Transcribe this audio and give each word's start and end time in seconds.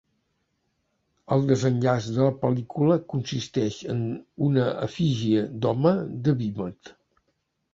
El 1.35 1.43
desenllaç 1.51 2.07
de 2.15 2.23
la 2.23 2.31
pel·lícula 2.45 2.97
consisteix 3.15 3.77
en 3.95 4.01
una 4.47 4.65
efígie 4.87 5.45
d'home 5.67 5.97
de 6.29 6.35
vímet. 6.41 6.95